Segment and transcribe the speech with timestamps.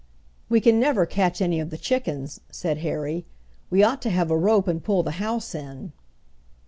[0.49, 3.23] "We can never catch any of the chickens," said Harry.
[3.69, 5.91] "We ought to have a rope and pull the house in."